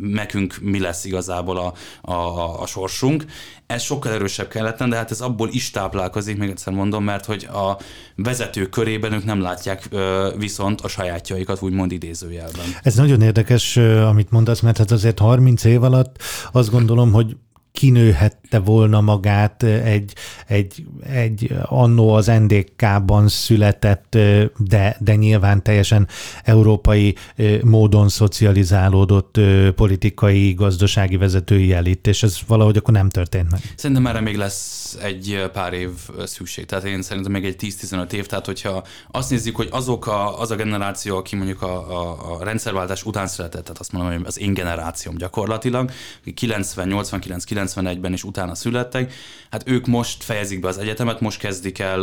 [0.00, 1.74] nekünk mi lesz igazából a,
[2.12, 3.24] a, a sorsunk.
[3.66, 7.44] Ez sokkal erősebb keleten, de hát ez abból is táplálkozik, még egyszer mondom, mert hogy
[7.44, 7.78] a
[8.16, 9.88] vezetők körében ők nem látják
[10.36, 12.64] viszont a sajátjaikat, úgymond idézőjelben.
[12.82, 17.36] Ez nagyon érdekes, amit mondasz, mert hát azért 30 év alatt azt gondolom, hogy
[17.78, 20.12] kinőhette volna magát egy,
[20.46, 24.18] egy, egy annó az NDK-ban született,
[24.58, 26.08] de, de nyilván teljesen
[26.44, 27.14] európai
[27.62, 29.40] módon szocializálódott
[29.74, 33.60] politikai, gazdasági vezetői elit, és ez valahogy akkor nem történt meg.
[33.76, 35.90] Szerintem erre még lesz egy pár év
[36.24, 40.40] szükség, tehát én szerintem még egy 10-15 év, tehát hogyha azt nézzük, hogy azok a,
[40.40, 44.22] az a generáció, aki mondjuk a, a, a rendszerváltás után született, tehát azt mondom, hogy
[44.26, 45.90] az én generációm gyakorlatilag,
[46.34, 49.12] 90, 89, 91-ben és utána születtek,
[49.50, 52.02] hát ők most fejezik be az egyetemet, most kezdik el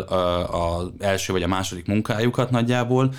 [0.52, 3.14] az első vagy a második munkájukat nagyjából,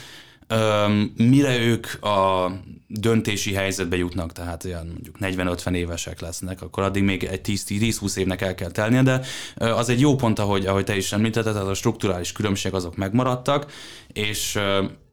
[1.17, 2.51] mire ők a
[2.87, 8.41] döntési helyzetbe jutnak, tehát olyan mondjuk 40-50 évesek lesznek, akkor addig még egy 10-20 évnek
[8.41, 9.21] el kell telnie, de
[9.55, 13.73] az egy jó pont, ahogy, ahogy te is említetted, tehát a strukturális különbségek azok megmaradtak,
[14.13, 14.59] és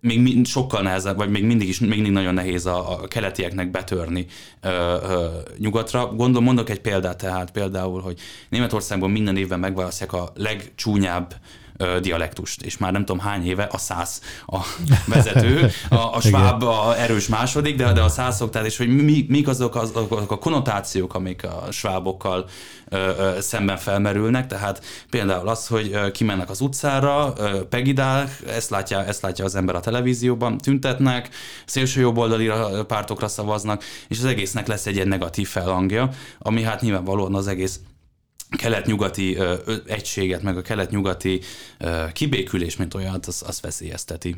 [0.01, 4.25] még sokkal nehezebb, vagy még mindig is még mindig nagyon nehéz a, a keletieknek betörni
[4.61, 6.05] ö, ö, nyugatra.
[6.07, 11.33] Gondolom, mondok egy példát tehát, például, hogy Németországban minden évben megválasztják a legcsúnyább
[12.01, 14.59] dialektust, és már nem tudom hány éve a száz a
[15.13, 19.25] vezető, a, a sváb a erős második, de, de a szászok, tehát és hogy mi,
[19.29, 22.45] mik azok, azok a konnotációk, amik a svábokkal
[22.89, 27.33] ö, ö, szemben felmerülnek, tehát például az, hogy kimennek az utcára,
[27.69, 31.29] pegidál, ezt látja, ezt látja az ember a televízióban, tüntetnek,
[31.65, 32.51] szélső jobboldali
[32.87, 37.79] pártokra szavaznak, és az egésznek lesz egy ilyen negatív felhangja, ami hát nyilvánvalóan az egész
[38.57, 39.53] kelet-nyugati ö,
[39.85, 41.41] egységet, meg a kelet-nyugati
[41.77, 44.35] ö, kibékülés, mint olyat, az, az veszélyezteti.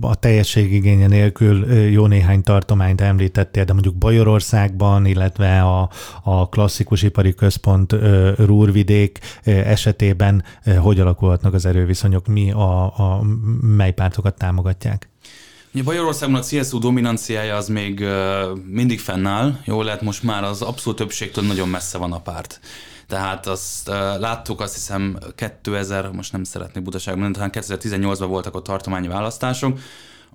[0.00, 5.90] A teljesség igénye nélkül jó néhány tartományt említettél, de mondjuk Bajorországban, illetve a,
[6.22, 7.96] a klasszikus ipari központ
[8.36, 10.44] Rúrvidék esetében
[10.78, 13.22] hogy alakulhatnak az erőviszonyok, mi a, a
[13.60, 15.08] mely pártokat támogatják?
[15.74, 18.04] Ugye Bajorországban a CSU dominanciája az még
[18.66, 22.60] mindig fennáll, jó lehet most már az abszolút többségtől nagyon messze van a párt.
[23.06, 25.18] Tehát azt láttuk, azt hiszem
[25.62, 29.78] 2000, most nem szeretnék butaságban, talán 2018-ban voltak a tartományi választások,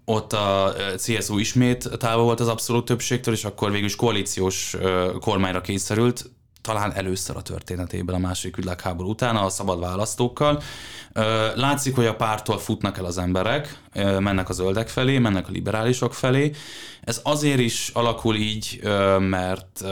[0.06, 4.76] ott a CSU ismét távol volt az abszolút többségtől, és akkor végül is koalíciós
[5.19, 6.30] kormányra kényszerült,
[6.65, 10.62] talán először a történetében a második világháború után a szabad választókkal.
[11.56, 13.82] Látszik, hogy a pártól futnak el az emberek,
[14.19, 16.51] mennek a zöldek felé, mennek a liberálisok felé.
[17.01, 18.80] Ez azért is alakul így,
[19.19, 19.84] mert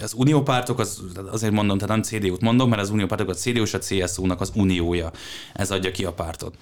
[0.00, 3.74] az uniópártok, az, azért mondom, tehát nem CDU-t mondom, mert az uniópártok a CDU és
[3.74, 5.10] a CSU-nak az uniója.
[5.52, 6.54] Ez adja ki a pártot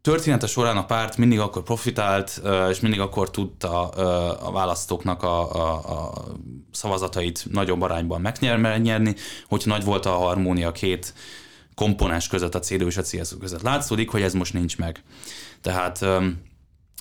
[0.00, 3.88] története során a párt mindig akkor profitált, és mindig akkor tudta
[4.38, 6.24] a választóknak a, a, a
[6.72, 9.14] szavazatait nagyobb arányban megnyerni,
[9.48, 11.14] hogyha nagy volt a harmónia két
[11.74, 13.62] komponens között, a CDU és a CSU között.
[13.62, 15.02] Látszódik, hogy ez most nincs meg.
[15.60, 16.06] Tehát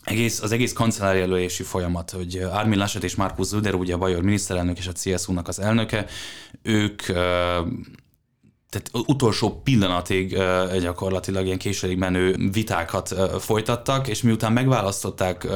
[0.04, 4.78] egész, az egész kancellárjelölési folyamat, hogy Armin Laschet és Markus Söder, ugye a Bajor miniszterelnök
[4.78, 6.06] és a CSU-nak az elnöke,
[6.62, 7.02] ők
[8.70, 10.38] tehát utolsó pillanatig
[10.82, 15.48] gyakorlatilag ilyen későig menő vitákat folytattak, és miután megválasztották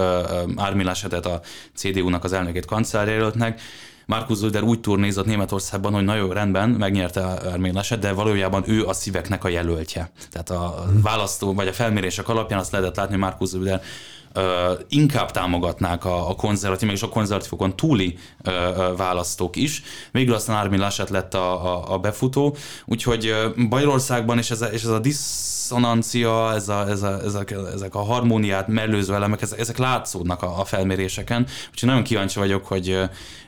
[0.56, 1.42] Armin Laschetet a
[1.76, 3.62] CDU-nak az elnökét kancellárjelöltnek,
[4.06, 8.94] Markus Söder úgy turnézott Németországban, hogy nagyon rendben, megnyerte Armin Laschet, de valójában ő a
[8.94, 10.12] szíveknek a jelöltje.
[10.32, 13.82] Tehát a választó, vagy a felmérések alapján azt lehetett látni, hogy Markus Söder
[14.90, 18.18] inkább támogatnák a, a konzervatív, és a konzervatívokon túli
[18.98, 19.84] választók is.
[20.12, 23.36] Végül aztán Armin Laschet lett a, a, a befutó, úgyhogy
[23.70, 28.04] Bajorországban, és ez a, és ez a diszonancia, ez a, ez a, ezek, ezek a
[28.04, 33.00] harmóniát mellőző elemek, ezek, ezek látszódnak a, a felméréseken, úgyhogy nagyon kíváncsi vagyok, hogy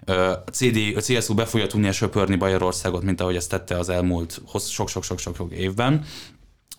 [0.05, 4.41] a, CD, a CSU be fogja tudni söpörni Bajorországot, mint ahogy ezt tette az elmúlt
[4.69, 6.05] sok-sok-sok-sok évben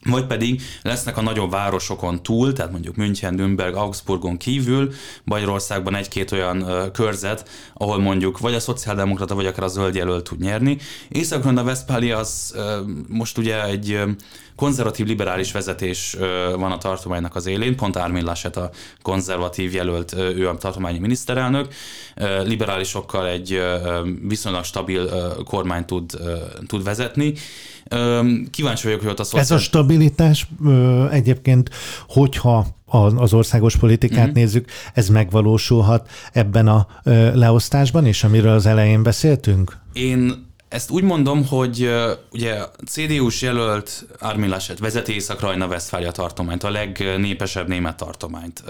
[0.07, 4.93] vagy pedig lesznek a nagyobb városokon túl, tehát mondjuk München, Nürnberg, Augsburgon kívül,
[5.25, 10.25] Magyarországban egy-két olyan ö, körzet, ahol mondjuk vagy a szociáldemokrata, vagy akár a zöld jelölt
[10.25, 10.79] tud nyerni.
[11.09, 14.11] észak a Westphalia az ö, most ugye egy ö,
[14.57, 16.17] konzervatív liberális vezetés
[16.57, 18.71] van a tartománynak az élén, pont Armin Laschet a
[19.03, 21.75] konzervatív jelölt, ő a tartományi miniszterelnök,
[22.45, 23.63] liberálisokkal egy
[24.29, 25.09] viszonylag stabil
[25.45, 26.13] kormány tud,
[26.67, 27.35] tud vezetni.
[28.51, 29.43] Kíváncsi vagyok, hogy ott a szociál...
[29.43, 30.49] Ez a stabilitás
[31.11, 31.71] egyébként,
[32.09, 32.67] hogyha
[33.17, 34.33] az országos politikát mm-hmm.
[34.33, 36.87] nézzük, ez megvalósulhat ebben a
[37.35, 39.77] leosztásban is, amiről az elején beszéltünk?
[39.93, 41.91] Én ezt úgy mondom, hogy
[42.33, 48.65] ugye CDU-s jelölt Armin Laschet vezeti Észak-Rajna-Vesztfália tartományt, a legnépesebb német tartományt.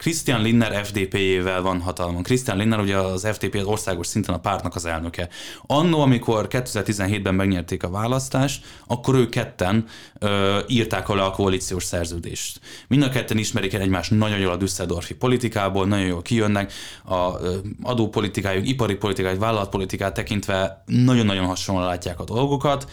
[0.00, 2.22] Christian Linner FDP-jével van hatalmon.
[2.22, 5.28] Christian Linner ugye az FDP az országos szinten a pártnak az elnöke.
[5.66, 9.84] Annó, amikor 2017-ben megnyerték a választást, akkor ők ketten
[10.18, 12.60] ö, írták alá a koalíciós szerződést.
[12.88, 16.72] Mind a ketten ismerik el egymást nagyon jól a Düsseldorfi politikából, nagyon jól kijönnek,
[17.04, 22.86] a ö, adópolitikájuk, ipari politikájuk, vállalatpolitikát tekintve nagyon-nagyon hasonlóan látják a dolgokat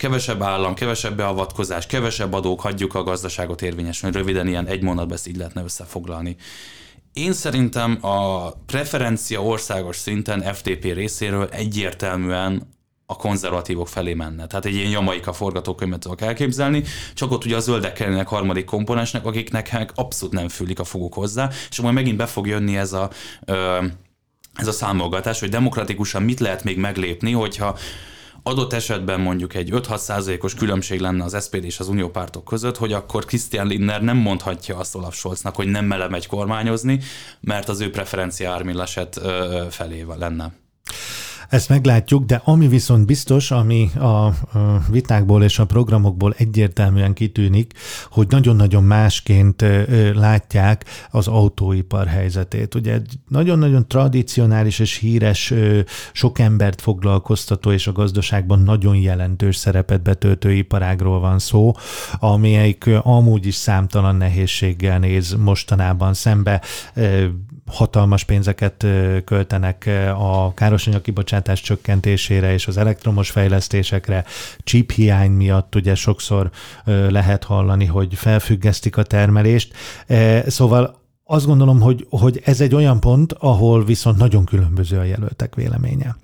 [0.00, 4.16] kevesebb állam, kevesebb beavatkozás, kevesebb adók, hagyjuk a gazdaságot érvényesülni.
[4.16, 6.36] Röviden ilyen egy mondatban ezt így lehetne összefoglalni.
[7.12, 12.68] Én szerintem a preferencia országos szinten FTP részéről egyértelműen
[13.06, 14.46] a konzervatívok felé menne.
[14.46, 16.82] Tehát egy ilyen jamaika forgatókönyvet tudok elképzelni,
[17.14, 21.50] csak ott ugye a zöldek kellene harmadik komponensnek, akiknek abszolút nem fülik a foguk hozzá,
[21.70, 23.10] és majd megint be fog jönni ez a,
[24.54, 27.78] ez a számolgatás, hogy demokratikusan mit lehet még meglépni, hogyha
[28.42, 32.76] adott esetben mondjuk egy 5-6 százalékos különbség lenne az SPD és az unió pártok között,
[32.76, 37.00] hogy akkor Christian Lindner nem mondhatja azt Olaf Scholznak, hogy nem mele megy kormányozni,
[37.40, 39.20] mert az ő preferencia Armin Laschet
[39.70, 40.52] felé lenne.
[41.50, 44.34] Ezt meglátjuk, de ami viszont biztos, ami a
[44.90, 47.72] vitákból és a programokból egyértelműen kitűnik,
[48.10, 49.64] hogy nagyon-nagyon másként
[50.14, 52.74] látják az autóipar helyzetét.
[52.74, 55.54] Ugye nagyon-nagyon tradicionális és híres,
[56.12, 61.72] sok embert foglalkoztató és a gazdaságban nagyon jelentős szerepet betöltő iparágról van szó,
[62.18, 66.62] amelyik amúgy is számtalan nehézséggel néz mostanában szembe
[67.70, 68.86] hatalmas pénzeket
[69.24, 74.24] költenek a károsanyag kibocsátás csökkentésére és az elektromos fejlesztésekre.
[74.64, 76.50] Chip hiány miatt ugye sokszor
[77.08, 79.74] lehet hallani, hogy felfüggesztik a termelést.
[80.46, 80.99] Szóval
[81.32, 86.16] azt gondolom, hogy, hogy ez egy olyan pont, ahol viszont nagyon különböző a jelöltek véleménye.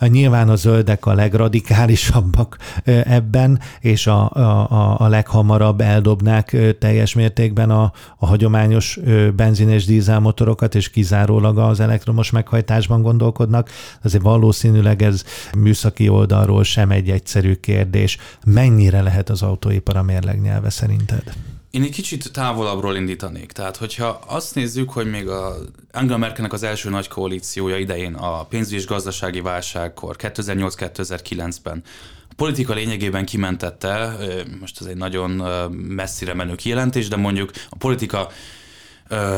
[0.00, 2.58] Nyilván a zöldek a legradikálisabbak
[3.04, 8.98] ebben, és a, a, a leghamarabb eldobnák teljes mértékben a, a hagyományos
[9.36, 13.70] benzin és dízelmotorokat, és kizárólag az elektromos meghajtásban gondolkodnak.
[14.02, 15.24] Azért valószínűleg ez
[15.58, 18.18] műszaki oldalról sem egy egyszerű kérdés.
[18.44, 21.32] Mennyire lehet az autóipar a mérleg nyelve szerinted?
[21.74, 23.52] Én egy kicsit távolabbról indítanék.
[23.52, 25.56] Tehát, hogyha azt nézzük, hogy még a
[25.92, 31.82] Angela Merkelnek az első nagy koalíciója idején a pénzügyi és gazdasági válságkor 2008-2009-ben
[32.30, 34.16] a politika lényegében kimentette,
[34.60, 35.30] most ez egy nagyon
[35.72, 38.28] messzire menő kijelentés, de mondjuk a politika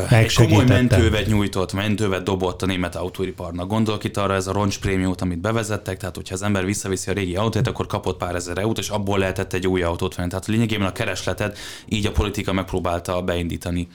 [0.09, 3.67] egy komoly mentővet nyújtott, mentővet dobott a német autóiparnak.
[3.67, 7.35] Gondolok itt arra ez a roncsprémiót, amit bevezettek, tehát hogyha az ember visszaviszi a régi
[7.35, 10.29] autót, akkor kapott pár ezer eurót, és abból lehetett egy új autót venni.
[10.29, 13.87] Tehát lényegében a keresletet így a politika megpróbálta beindítani.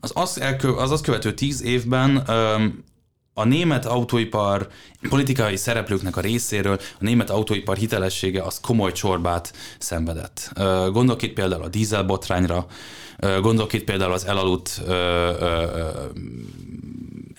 [0.00, 0.44] Az azt,
[0.76, 2.16] az azt követő tíz évben
[3.34, 4.68] a német autóipar
[5.08, 10.50] politikai szereplőknek a részéről a német autóipar hitelessége az komoly csorbát szenvedett.
[10.92, 12.66] Gondolok itt például a dízelbotrányra,
[13.40, 14.82] Gondolok itt például az elaludt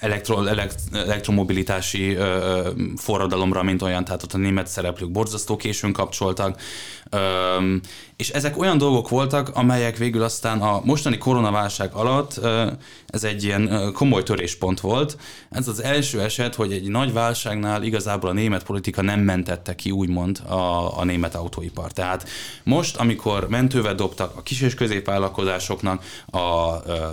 [0.04, 6.62] elektro, elekt, elektromobilitási ö, forradalomra, mint olyan, tehát ott a német szereplők borzasztó későn kapcsoltak,
[7.10, 7.18] ö,
[8.16, 12.68] és ezek olyan dolgok voltak, amelyek végül aztán a mostani koronaválság alatt ö,
[13.08, 15.18] ez egy ilyen komoly töréspont volt.
[15.50, 19.92] Ez az első eset, hogy egy nagy válságnál igazából a német politika nem mentette ki
[19.92, 21.92] úgymond a, a német autóipar.
[21.92, 22.28] Tehát
[22.64, 27.08] most, amikor mentővel dobtak a kis és középvállalkozásoknak, a ö,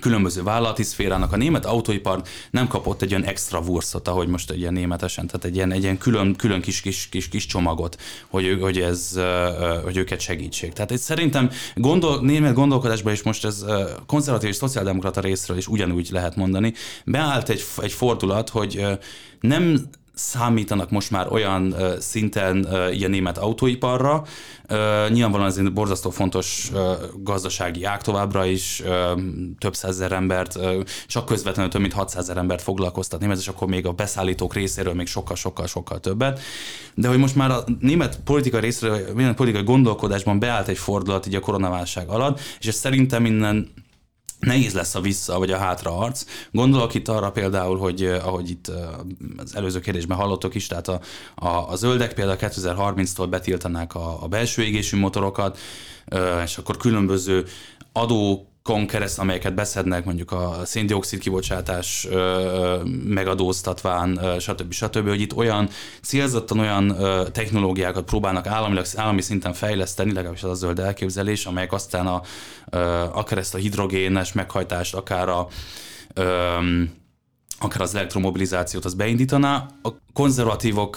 [0.00, 1.32] különböző vállalati szférának.
[1.32, 5.44] A német autóipar nem kapott egy olyan extra vurszot, ahogy most egy ilyen németesen, tehát
[5.44, 7.96] egy ilyen, egy ilyen külön, külön kis, kis, kis, kis csomagot,
[8.28, 9.20] hogy, hogy, ez,
[9.82, 10.72] hogy őket segítség.
[10.72, 13.64] Tehát egy szerintem gondol, német gondolkodásban is most ez
[14.06, 16.74] konzervatív és szociáldemokrata részről is ugyanúgy lehet mondani.
[17.04, 18.86] Beállt egy, egy fordulat, hogy
[19.40, 24.24] nem számítanak most már olyan szinten uh, ilyen német autóiparra.
[25.08, 26.70] Nyilvánvalóan ez egy borzasztó fontos
[27.22, 28.82] gazdasági ág továbbra is,
[29.58, 30.58] több százezer embert,
[31.06, 34.94] csak közvetlenül több mint 600 ezer embert foglalkoztat német, és akkor még a beszállítók részéről
[34.94, 36.40] még sokkal-sokkal-sokkal többet.
[36.94, 41.34] De hogy most már a német politika részéről, német politikai gondolkodásban beállt egy fordulat így
[41.34, 43.68] a koronaválság alatt, és ez szerintem innen
[44.40, 46.24] nehéz lesz a vissza vagy a hátra arc.
[46.50, 48.76] Gondolok itt arra például, hogy eh, ahogy itt eh,
[49.36, 51.00] az előző kérdésben hallottok is, tehát a,
[51.34, 55.58] a, a zöldek például 2030-tól betiltanák a, a belső égésű motorokat,
[56.06, 57.44] eh, és akkor különböző
[57.92, 62.08] adó kon keresztül, amelyeket beszednek, mondjuk a széndiokszid kibocsátás
[63.04, 64.72] megadóztatván, stb.
[64.72, 65.68] stb., hogy itt olyan
[66.02, 66.96] célzottan olyan
[67.32, 72.22] technológiákat próbálnak államilag, állami szinten fejleszteni, legalábbis az a zöld elképzelés, amelyek aztán a,
[73.12, 75.48] akár ezt a hidrogénes meghajtást, akár a
[77.62, 79.66] akár az elektromobilizációt az beindítaná.
[79.82, 80.96] A konzervatívok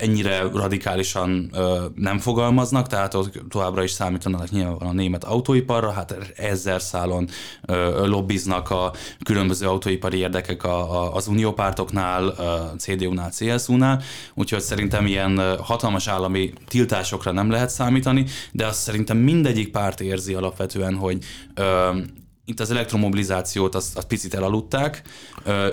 [0.00, 1.50] ennyire radikálisan
[1.94, 7.28] nem fogalmaznak, tehát ott továbbra is számítanak nyilván a német autóiparra, hát ezer szálon
[8.04, 8.92] lobbiznak a
[9.24, 10.62] különböző autóipari érdekek
[11.12, 14.02] az uniópártoknál, a CDU-nál, CSU-nál,
[14.34, 20.34] úgyhogy szerintem ilyen hatalmas állami tiltásokra nem lehet számítani, de azt szerintem mindegyik párt érzi
[20.34, 21.18] alapvetően, hogy
[22.46, 25.02] itt az elektromobilizációt azt, azt picit elaludták,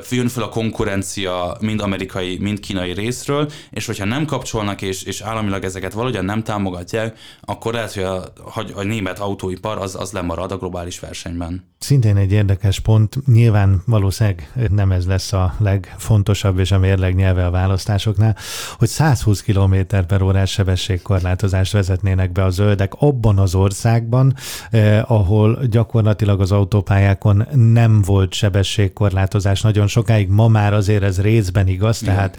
[0.10, 5.21] jön fel a konkurencia mind amerikai, mind kínai részről, és hogyha nem kapcsolnak és, és
[5.21, 8.34] államilag ezeket valahogyan nem támogatják, akkor lehet, hogy a,
[8.73, 11.69] a német autóipar az, az lemarad a globális versenyben.
[11.77, 17.45] Szintén egy érdekes pont, nyilván valószínűleg nem ez lesz a legfontosabb és a mérleg nyelve
[17.45, 18.36] a választásoknál,
[18.77, 19.75] hogy 120 km
[20.07, 24.36] per órás sebességkorlátozást vezetnének be a zöldek abban az országban,
[24.69, 31.67] eh, ahol gyakorlatilag az autópályákon nem volt sebességkorlátozás nagyon sokáig, ma már azért ez részben
[31.67, 32.15] igaz, Igen.
[32.15, 32.38] tehát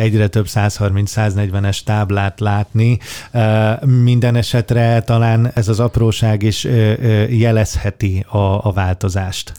[0.00, 2.98] egyre több 130-140-es táblát látni.
[3.84, 6.64] Minden esetre talán ez az apróság is
[7.28, 9.52] jelezheti a, a változást.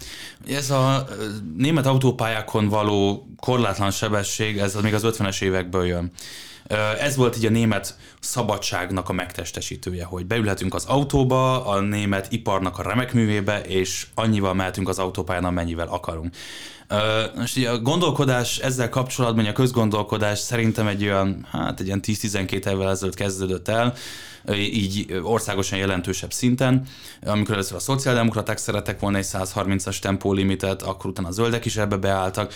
[0.49, 1.07] Ez a
[1.57, 6.11] német autópályákon való korlátlan sebesség, ez még az 50-es évekből jön.
[6.99, 12.77] Ez volt így a német szabadságnak a megtestesítője, hogy beülhetünk az autóba, a német iparnak
[12.77, 16.35] a remek művébe, és annyival mehetünk az autópályán, amennyivel akarunk.
[17.35, 22.89] Most a gondolkodás ezzel kapcsolatban, a közgondolkodás szerintem egy olyan, hát egy ilyen 10-12 évvel
[22.89, 23.93] ezelőtt kezdődött el,
[24.53, 26.87] így országosan jelentősebb szinten.
[27.25, 31.95] Amikor először a szociáldemokraták szeretek volna egy 130-as tempólimitet, akkor utána a zöldek is ebbe
[31.95, 32.53] beálltak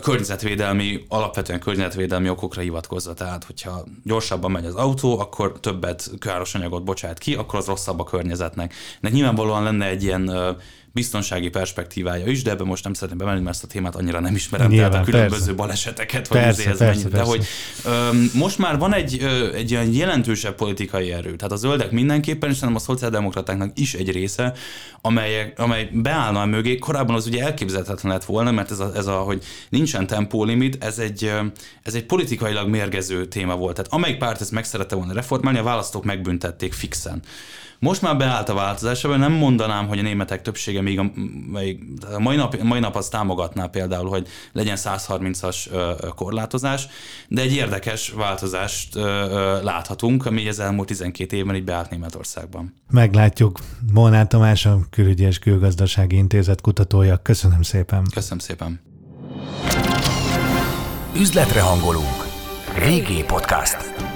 [0.00, 3.14] környezetvédelmi, alapvetően környezetvédelmi okokra hivatkozva.
[3.14, 8.00] Tehát, hogyha gyorsabban megy az autó, akkor többet káros anyagot bocsát ki, akkor az rosszabb
[8.00, 8.74] a környezetnek.
[9.00, 10.56] Nek nyilvánvalóan lenne egy ilyen
[10.94, 14.34] biztonsági perspektívája is, de ebbe most nem szeretném bemenni, mert ezt a témát annyira nem
[14.34, 15.52] ismerem, Nyilván, tehát a különböző persze.
[15.52, 17.16] baleseteket, vagy persze, ez persze, persze.
[17.16, 17.46] de hogy
[17.84, 22.50] ö, most már van egy, ö, egy ilyen jelentősebb politikai erő, tehát a zöldek mindenképpen,
[22.50, 24.52] és szerintem a szociáldemokratáknak is egy része,
[25.00, 29.06] amelyek, amely beállna a mögé, korábban az ugye elképzelhetetlen lett volna, mert ez a, ez
[29.06, 31.32] a hogy nincsen tempólimit, ez egy,
[31.82, 33.74] ez egy politikailag mérgező téma volt.
[33.74, 37.22] Tehát amelyik párt ezt meg szerette volna reformálni, a választók megbüntették fixen.
[37.78, 41.10] Most már beállt a változás, nem mondanám, hogy a németek többsége még a,
[41.52, 41.78] még,
[42.14, 45.56] a mai, nap, mai nap az támogatná például, hogy legyen 130-as
[46.14, 46.86] korlátozás,
[47.28, 48.94] de egy érdekes változást
[49.62, 52.74] láthatunk, ami az elmúlt 12 évben így beállt Németországban.
[52.90, 53.58] Meglátjuk.
[53.92, 57.16] Molnár Tamás, a Külügyi és Külgazdasági Intézet kutatója.
[57.16, 58.04] Köszönöm szépen.
[58.14, 58.80] Köszönöm szépen.
[61.16, 62.26] Üzletre hangolunk.
[62.78, 64.13] Régi podcast.